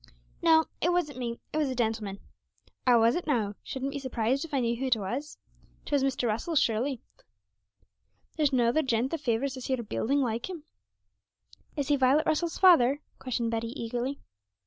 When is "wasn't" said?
0.91-1.19